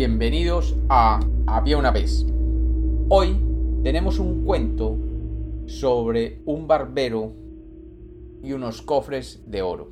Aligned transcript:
bienvenidos 0.00 0.76
a 0.88 1.20
Había 1.46 1.76
una 1.76 1.90
vez. 1.90 2.24
Hoy 3.10 3.38
tenemos 3.82 4.18
un 4.18 4.46
cuento 4.46 4.96
sobre 5.66 6.40
un 6.46 6.66
barbero 6.66 7.34
y 8.42 8.54
unos 8.54 8.80
cofres 8.80 9.42
de 9.44 9.60
oro. 9.60 9.90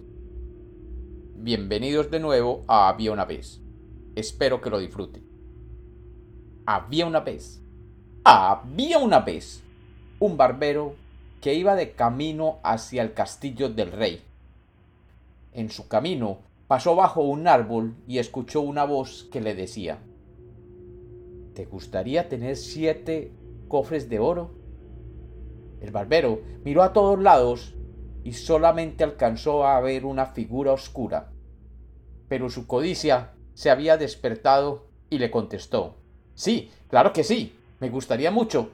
Bienvenidos 1.34 2.10
de 2.10 2.20
nuevo 2.20 2.64
a 2.68 2.88
Había 2.88 3.12
una 3.12 3.26
vez. 3.26 3.60
Espero 4.16 4.62
que 4.62 4.70
lo 4.70 4.78
disfruten. 4.78 5.22
Había 6.64 7.04
una 7.04 7.20
vez. 7.20 7.60
Había 8.24 8.96
una 9.00 9.20
vez 9.20 9.62
un 10.20 10.38
barbero 10.38 10.94
que 11.42 11.52
iba 11.52 11.74
de 11.74 11.92
camino 11.92 12.60
hacia 12.62 13.02
el 13.02 13.12
castillo 13.12 13.68
del 13.68 13.92
rey. 13.92 14.22
En 15.52 15.68
su 15.68 15.86
camino 15.86 16.38
pasó 16.68 16.94
bajo 16.94 17.22
un 17.22 17.48
árbol 17.48 17.96
y 18.06 18.18
escuchó 18.18 18.60
una 18.60 18.84
voz 18.84 19.26
que 19.32 19.40
le 19.40 19.54
decía 19.54 19.98
¿Te 21.54 21.64
gustaría 21.64 22.28
tener 22.28 22.56
siete 22.56 23.32
cofres 23.66 24.08
de 24.08 24.20
oro? 24.20 24.52
El 25.80 25.90
barbero 25.90 26.40
miró 26.64 26.82
a 26.82 26.92
todos 26.92 27.20
lados 27.20 27.74
y 28.22 28.34
solamente 28.34 29.02
alcanzó 29.02 29.66
a 29.66 29.80
ver 29.80 30.04
una 30.04 30.26
figura 30.26 30.72
oscura. 30.72 31.32
Pero 32.28 32.50
su 32.50 32.66
codicia 32.66 33.32
se 33.54 33.70
había 33.70 33.96
despertado 33.96 34.86
y 35.10 35.18
le 35.18 35.30
contestó 35.30 35.96
Sí, 36.34 36.70
claro 36.88 37.12
que 37.12 37.24
sí, 37.24 37.56
me 37.80 37.90
gustaría 37.90 38.30
mucho. 38.30 38.70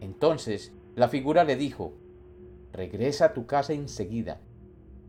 Entonces 0.00 0.72
la 0.96 1.08
figura 1.08 1.44
le 1.44 1.56
dijo 1.56 1.92
Regresa 2.72 3.26
a 3.26 3.34
tu 3.34 3.46
casa 3.46 3.74
enseguida 3.74 4.40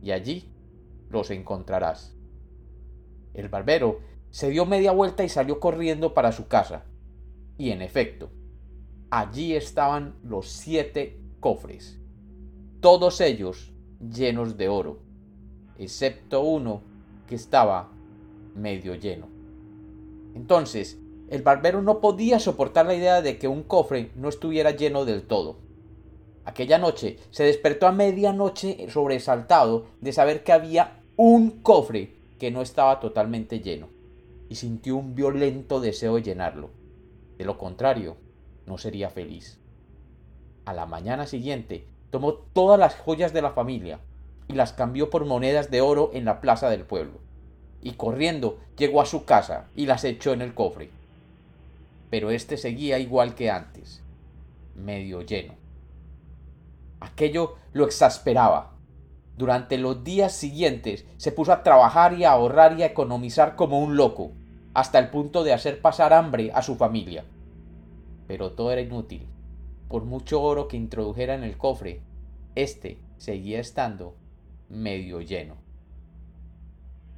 y 0.03 0.12
allí 0.12 0.52
los 1.09 1.32
encontrarás. 1.32 2.16
El 3.34 3.50
barbero 3.50 4.00
se 4.30 4.50
dio 4.50 4.66
media 4.66 4.92
vuelta 4.92 5.23
y 5.23 5.30
salió 5.30 5.59
corriendo 5.59 6.14
para 6.14 6.31
su 6.31 6.47
casa. 6.47 6.86
Y 7.58 7.72
en 7.72 7.81
efecto, 7.81 8.30
allí 9.09 9.56
estaban 9.56 10.16
los 10.23 10.50
siete 10.50 11.22
cofres, 11.39 12.00
todos 12.81 13.22
ellos 13.22 13.72
llenos 14.00 14.58
de 14.58 14.67
oro, 14.67 15.00
excepto 15.80 16.42
uno 16.42 16.81
que 17.28 17.36
estaba 17.36 17.92
medio 18.56 18.95
lleno. 18.95 19.28
Entonces, 20.36 21.00
el 21.30 21.42
barbero 21.42 21.81
no 21.81 22.02
podía 22.02 22.40
soportar 22.40 22.86
la 22.86 22.95
idea 22.95 23.22
de 23.22 23.38
que 23.38 23.47
un 23.47 23.64
cofre 23.64 24.12
no 24.16 24.30
estuviera 24.30 24.72
lleno 24.72 25.06
del 25.06 25.23
todo. 25.23 25.58
Aquella 26.45 26.77
noche 26.77 27.17
se 27.31 27.43
despertó 27.43 27.88
a 27.88 27.91
medianoche 27.91 28.88
sobresaltado 28.89 29.88
de 29.99 30.13
saber 30.13 30.43
que 30.43 30.53
había 30.53 31.01
un 31.17 31.61
cofre 31.61 32.13
que 32.39 32.51
no 32.51 32.61
estaba 32.61 32.99
totalmente 32.99 33.59
lleno 33.59 33.88
y 34.47 34.55
sintió 34.55 34.95
un 34.95 35.16
violento 35.16 35.81
deseo 35.81 36.16
de 36.16 36.21
llenarlo. 36.21 36.69
De 37.38 37.45
lo 37.45 37.57
contrario, 37.57 38.16
no 38.67 38.77
sería 38.77 39.09
feliz. 39.09 39.59
A 40.66 40.73
la 40.73 40.85
mañana 40.85 41.25
siguiente 41.25 41.88
tomó 42.11 42.33
todas 42.33 42.79
las 42.79 42.95
joyas 42.95 43.33
de 43.33 43.41
la 43.41 43.51
familia 43.51 43.99
y 44.47 44.53
las 44.53 44.73
cambió 44.73 45.09
por 45.09 45.25
monedas 45.25 45.71
de 45.71 45.81
oro 45.81 46.11
en 46.13 46.25
la 46.25 46.41
plaza 46.41 46.69
del 46.69 46.83
pueblo, 46.83 47.19
y 47.81 47.93
corriendo 47.93 48.59
llegó 48.77 49.01
a 49.01 49.05
su 49.05 49.25
casa 49.25 49.67
y 49.75 49.88
las 49.88 50.03
echó 50.03 50.33
en 50.33 50.41
el 50.41 50.53
cofre. 50.53 50.91
Pero 52.11 52.29
éste 52.29 52.57
seguía 52.57 52.99
igual 52.99 53.33
que 53.33 53.49
antes, 53.49 54.01
medio 54.75 55.21
lleno. 55.21 55.64
Aquello 56.99 57.55
lo 57.73 57.85
exasperaba. 57.85 58.75
Durante 59.38 59.77
los 59.77 60.03
días 60.03 60.31
siguientes 60.31 61.05
se 61.17 61.31
puso 61.31 61.51
a 61.51 61.61
trabajar 61.61 62.13
y 62.13 62.23
a 62.23 62.31
ahorrar 62.31 62.79
y 62.79 62.83
a 62.83 62.88
economizar 62.88 63.55
como 63.55 63.79
un 63.79 63.97
loco, 63.97 64.31
hasta 64.73 64.97
el 64.97 65.09
punto 65.09 65.43
de 65.43 65.53
hacer 65.53 65.81
pasar 65.81 66.13
hambre 66.13 66.51
a 66.53 66.61
su 66.61 66.75
familia. 66.75 67.25
Pero 68.28 68.53
todo 68.53 68.72
era 68.72 68.81
inútil. 68.81 69.28
Por 69.89 70.05
mucho 70.05 70.41
oro 70.41 70.67
que 70.67 70.78
introdujera 70.78 71.35
en 71.35 71.44
el 71.44 71.57
cofre, 71.57 72.01
éste 72.55 72.97
seguía 73.17 73.59
estando 73.59 74.16
medio 74.69 75.19
lleno. 75.19 75.57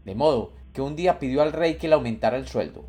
De 0.06 0.16
modo 0.16 0.54
que 0.74 0.82
un 0.82 0.96
día 0.96 1.20
pidió 1.20 1.44
al 1.44 1.54
rey 1.54 1.76
que 1.76 1.88
le 1.88 1.94
aumentara 1.94 2.38
el 2.38 2.48
sueldo. 2.48 2.86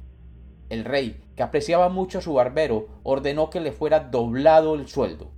El 0.71 0.85
rey, 0.85 1.23
que 1.37 1.43
apreciaba 1.43 1.89
mucho 1.89 2.19
a 2.19 2.23
su 2.23 2.35
barbero, 2.35 2.89
ordenó 3.03 3.51
que 3.51 3.61
le 3.61 3.73
fuera 3.73 4.01
doblado 4.01 4.75
el 4.75 4.89
sueldo 4.89 5.38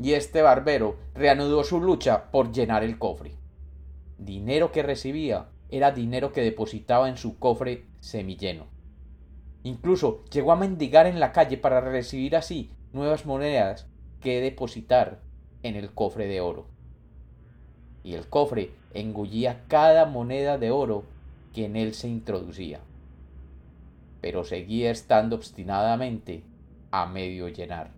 y 0.00 0.12
este 0.12 0.42
barbero 0.42 0.96
reanudó 1.14 1.64
su 1.64 1.80
lucha 1.80 2.30
por 2.30 2.52
llenar 2.52 2.84
el 2.84 2.98
cofre. 2.98 3.32
Dinero 4.18 4.72
que 4.72 4.82
recibía 4.82 5.48
era 5.70 5.90
dinero 5.90 6.32
que 6.32 6.42
depositaba 6.42 7.08
en 7.08 7.16
su 7.16 7.38
cofre 7.38 7.84
semilleno. 8.00 8.66
Incluso 9.64 10.24
llegó 10.30 10.52
a 10.52 10.56
mendigar 10.56 11.06
en 11.06 11.20
la 11.20 11.32
calle 11.32 11.58
para 11.58 11.80
recibir 11.80 12.36
así 12.36 12.70
nuevas 12.92 13.26
monedas 13.26 13.86
que 14.20 14.40
depositar 14.40 15.20
en 15.62 15.76
el 15.76 15.92
cofre 15.92 16.26
de 16.26 16.40
oro. 16.40 16.66
Y 18.04 18.14
el 18.14 18.28
cofre 18.28 18.70
engullía 18.94 19.64
cada 19.68 20.06
moneda 20.06 20.58
de 20.58 20.70
oro 20.70 21.04
que 21.52 21.66
en 21.66 21.76
él 21.76 21.94
se 21.94 22.08
introducía. 22.08 22.80
Pero 24.20 24.44
seguía 24.44 24.90
estando 24.90 25.36
obstinadamente 25.36 26.42
a 26.90 27.06
medio 27.06 27.48
llenar. 27.48 27.90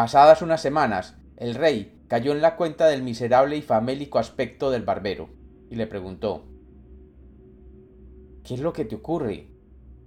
Pasadas 0.00 0.40
unas 0.40 0.62
semanas, 0.62 1.14
el 1.36 1.54
rey 1.54 2.00
cayó 2.08 2.32
en 2.32 2.40
la 2.40 2.56
cuenta 2.56 2.86
del 2.86 3.02
miserable 3.02 3.58
y 3.58 3.60
famélico 3.60 4.18
aspecto 4.18 4.70
del 4.70 4.82
barbero, 4.82 5.28
y 5.68 5.74
le 5.74 5.86
preguntó 5.86 6.46
¿Qué 8.42 8.54
es 8.54 8.60
lo 8.60 8.72
que 8.72 8.86
te 8.86 8.94
ocurre? 8.94 9.48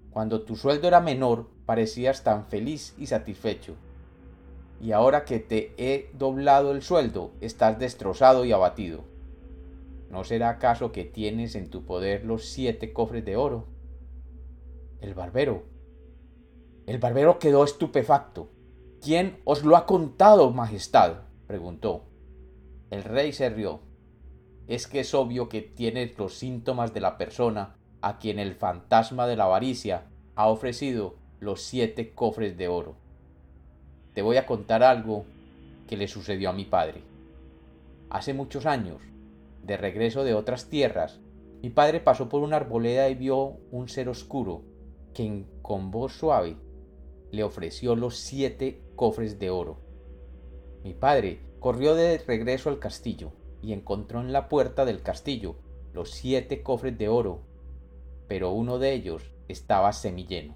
Cuando 0.10 0.42
tu 0.42 0.56
sueldo 0.56 0.88
era 0.88 1.00
menor, 1.00 1.48
parecías 1.68 2.24
tan 2.24 2.48
feliz 2.48 2.96
y 2.98 3.06
satisfecho. 3.06 3.76
Y 4.82 4.94
ahora 4.94 5.26
que 5.26 5.38
te 5.38 5.76
he 5.78 6.10
doblado 6.18 6.72
el 6.72 6.82
sueldo, 6.82 7.30
estás 7.40 7.78
destrozado 7.78 8.46
y 8.46 8.52
abatido. 8.52 9.04
¿No 10.10 10.24
será 10.24 10.50
acaso 10.50 10.92
que 10.92 11.04
tienes 11.04 11.54
en 11.54 11.70
tu 11.70 11.86
poder 11.86 12.26
los 12.26 12.46
siete 12.48 12.94
cofres 12.94 13.26
de 13.26 13.36
oro? 13.36 13.68
El 15.02 15.14
barbero. 15.14 15.66
El 16.88 16.98
barbero 16.98 17.38
quedó 17.38 17.64
estupefacto 17.64 18.50
¿Quién 19.04 19.42
os 19.44 19.66
lo 19.66 19.76
ha 19.76 19.86
contado, 19.86 20.52
Majestad? 20.52 21.24
preguntó. 21.46 22.06
El 22.90 23.04
rey 23.04 23.34
se 23.34 23.50
rió. 23.50 23.82
Es 24.70 24.88
que 24.88 25.02
es 25.02 25.14
obvio 25.14 25.50
que 25.50 25.62
tienes 25.62 26.18
los 26.18 26.36
síntomas 26.36 26.94
de 26.94 27.02
la 27.02 27.18
persona 27.18 27.76
a 28.00 28.18
quien 28.18 28.40
el 28.40 28.56
fantasma 28.56 29.28
de 29.28 29.36
la 29.36 29.44
avaricia 29.44 30.06
ha 30.36 30.48
ofrecido 30.48 31.16
los 31.42 31.64
siete 31.64 32.14
cofres 32.14 32.56
de 32.56 32.70
oro. 32.70 32.96
Te 34.14 34.22
voy 34.22 34.38
a 34.38 34.46
contar 34.46 34.84
algo 34.84 35.26
que 35.86 35.98
le 35.98 36.08
sucedió 36.08 36.52
a 36.52 36.54
mi 36.54 36.64
padre. 36.64 37.04
Hace 38.10 38.34
muchos 38.34 38.66
años, 38.66 39.02
de 39.64 39.76
regreso 39.76 40.24
de 40.24 40.34
otras 40.34 40.70
tierras, 40.70 41.20
mi 41.62 41.70
padre 41.70 42.00
pasó 42.00 42.30
por 42.30 42.42
una 42.42 42.56
arboleda 42.56 43.10
y 43.10 43.16
vio 43.16 43.58
un 43.70 43.90
ser 43.90 44.08
oscuro 44.08 44.62
que 45.14 45.44
con 45.62 45.92
voz 45.92 46.14
suave 46.14 46.56
le 47.34 47.44
ofreció 47.44 47.96
los 47.96 48.16
siete 48.16 48.80
cofres 48.96 49.40
de 49.40 49.50
oro. 49.50 49.80
Mi 50.84 50.94
padre 50.94 51.42
corrió 51.60 51.96
de 51.96 52.20
regreso 52.20 52.70
al 52.70 52.78
castillo 52.78 53.32
y 53.60 53.74
encontró 53.74 54.22
en 54.22 54.32
la 54.32 54.48
puerta 54.48 54.86
del 54.86 55.02
castillo 55.02 55.56
los 55.94 56.12
siete 56.12 56.62
cofres 56.62 56.96
de 56.96 57.10
oro, 57.10 57.42
pero 58.28 58.52
uno 58.52 58.78
de 58.78 58.94
ellos 58.94 59.32
estaba 59.48 59.94
semilleno. 59.94 60.54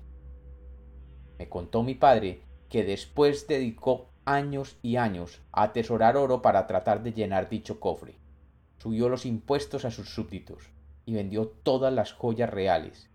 Me 1.40 1.50
contó 1.50 1.82
mi 1.82 1.96
padre 1.96 2.44
que 2.70 2.84
después 2.84 3.48
dedicó 3.48 4.10
años 4.26 4.78
y 4.84 4.98
años 4.98 5.42
a 5.52 5.64
atesorar 5.64 6.16
oro 6.16 6.44
para 6.44 6.68
tratar 6.68 7.02
de 7.02 7.12
llenar 7.12 7.50
dicho 7.50 7.80
cofre. 7.80 8.20
Subió 8.78 9.10
los 9.10 9.26
impuestos 9.26 9.84
a 9.84 9.90
sus 9.90 10.10
súbditos 10.10 10.70
y 11.06 11.16
vendió 11.16 11.48
todas 11.48 11.92
las 11.92 12.14
joyas 12.14 12.52
reales. 12.52 13.10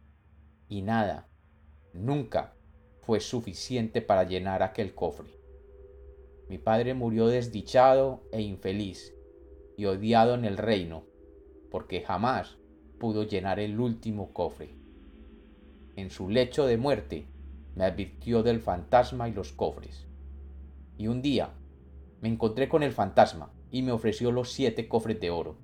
Y 0.68 0.82
nada, 0.82 1.28
nunca 1.92 2.54
fue 3.02 3.18
suficiente 3.18 4.00
para 4.00 4.22
llenar 4.24 4.62
aquel 4.62 4.94
cofre. 4.94 5.28
Mi 6.48 6.58
padre 6.58 6.94
murió 6.94 7.26
desdichado 7.26 8.22
e 8.30 8.40
infeliz 8.42 9.12
y 9.76 9.86
odiado 9.86 10.34
en 10.34 10.44
el 10.44 10.56
reino, 10.56 11.04
porque 11.70 12.02
jamás 12.02 12.58
pudo 12.98 13.24
llenar 13.24 13.58
el 13.58 13.80
último 13.80 14.32
cofre. 14.32 14.76
En 15.96 16.10
su 16.10 16.28
lecho 16.28 16.64
de 16.66 16.76
muerte 16.76 17.26
me 17.74 17.84
advirtió 17.84 18.44
del 18.44 18.60
fantasma 18.60 19.28
y 19.28 19.32
los 19.32 19.52
cofres. 19.52 20.06
Y 20.96 21.08
un 21.08 21.22
día 21.22 21.50
me 22.20 22.28
encontré 22.28 22.68
con 22.68 22.84
el 22.84 22.92
fantasma 22.92 23.52
y 23.72 23.82
me 23.82 23.90
ofreció 23.90 24.30
los 24.30 24.52
siete 24.52 24.86
cofres 24.86 25.18
de 25.18 25.30
oro. 25.30 25.56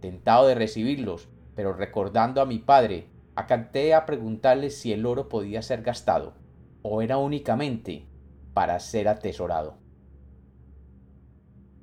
Tentado 0.00 0.46
de 0.46 0.54
recibirlos, 0.54 1.28
pero 1.56 1.72
recordando 1.72 2.40
a 2.40 2.46
mi 2.46 2.58
padre, 2.58 3.08
acanté 3.34 3.92
a 3.92 4.06
preguntarle 4.06 4.70
si 4.70 4.92
el 4.92 5.04
oro 5.04 5.28
podía 5.28 5.62
ser 5.62 5.82
gastado 5.82 6.39
o 6.82 7.02
era 7.02 7.18
únicamente 7.18 8.06
para 8.54 8.78
ser 8.80 9.08
atesorado. 9.08 9.78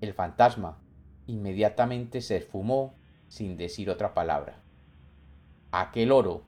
El 0.01 0.13
fantasma 0.13 0.81
inmediatamente 1.25 2.21
se 2.21 2.37
esfumó 2.37 2.95
sin 3.27 3.57
decir 3.57 3.89
otra 3.89 4.13
palabra. 4.13 4.63
Aquel 5.71 6.11
oro 6.11 6.45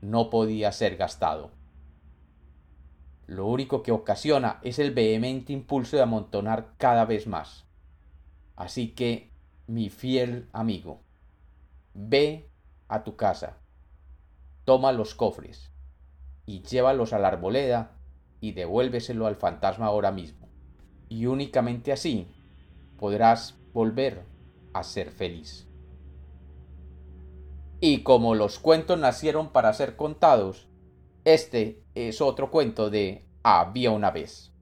no 0.00 0.30
podía 0.30 0.72
ser 0.72 0.96
gastado. 0.96 1.50
Lo 3.26 3.46
único 3.46 3.82
que 3.82 3.92
ocasiona 3.92 4.58
es 4.62 4.78
el 4.78 4.92
vehemente 4.92 5.52
impulso 5.52 5.96
de 5.96 6.02
amontonar 6.02 6.74
cada 6.78 7.04
vez 7.04 7.26
más. 7.26 7.66
Así 8.56 8.88
que, 8.88 9.30
mi 9.66 9.88
fiel 9.88 10.48
amigo, 10.52 11.00
ve 11.94 12.50
a 12.88 13.04
tu 13.04 13.16
casa, 13.16 13.58
toma 14.64 14.92
los 14.92 15.14
cofres 15.14 15.70
y 16.50 16.62
llévalos 16.62 17.12
a 17.12 17.20
la 17.20 17.28
arboleda 17.28 17.92
y 18.40 18.52
devuélveselo 18.52 19.28
al 19.28 19.36
fantasma 19.36 19.86
ahora 19.86 20.10
mismo. 20.10 20.48
Y 21.08 21.26
únicamente 21.26 21.92
así 21.92 22.26
podrás 22.98 23.56
volver 23.72 24.24
a 24.72 24.82
ser 24.82 25.12
feliz. 25.12 25.68
Y 27.78 28.02
como 28.02 28.34
los 28.34 28.58
cuentos 28.58 28.98
nacieron 28.98 29.50
para 29.50 29.72
ser 29.72 29.94
contados, 29.94 30.66
este 31.24 31.84
es 31.94 32.20
otro 32.20 32.50
cuento 32.50 32.90
de 32.90 33.24
Había 33.44 33.92
una 33.92 34.10
vez. 34.10 34.52